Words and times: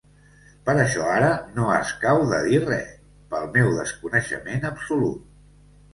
Per 0.69 0.73
això 0.83 1.03
ara 1.17 1.27
no 1.57 1.67
escau 1.75 2.23
de 2.33 2.39
dir 2.47 2.63
res, 2.63 2.89
pel 3.35 3.47
meu 3.59 3.69
desconeixement 3.83 4.71
absolut. 4.71 5.33